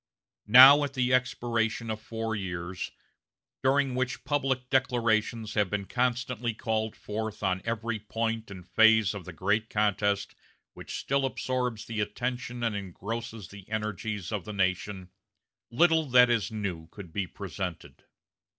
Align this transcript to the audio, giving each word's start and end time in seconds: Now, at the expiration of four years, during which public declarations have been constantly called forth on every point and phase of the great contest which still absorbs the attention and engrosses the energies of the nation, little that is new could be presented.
Now, 0.47 0.83
at 0.83 0.95
the 0.95 1.13
expiration 1.13 1.91
of 1.91 2.01
four 2.01 2.35
years, 2.35 2.89
during 3.61 3.93
which 3.93 4.23
public 4.23 4.67
declarations 4.71 5.53
have 5.53 5.69
been 5.69 5.85
constantly 5.85 6.55
called 6.55 6.95
forth 6.95 7.43
on 7.43 7.61
every 7.65 7.99
point 7.99 8.49
and 8.49 8.67
phase 8.67 9.13
of 9.13 9.25
the 9.25 9.31
great 9.31 9.69
contest 9.69 10.33
which 10.73 10.97
still 10.97 11.23
absorbs 11.23 11.85
the 11.85 11.99
attention 11.99 12.63
and 12.63 12.75
engrosses 12.75 13.49
the 13.49 13.69
energies 13.69 14.31
of 14.31 14.43
the 14.43 14.53
nation, 14.53 15.11
little 15.69 16.05
that 16.07 16.31
is 16.31 16.51
new 16.51 16.87
could 16.87 17.13
be 17.13 17.27
presented. 17.27 18.05